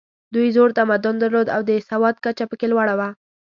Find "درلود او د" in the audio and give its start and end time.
1.19-1.71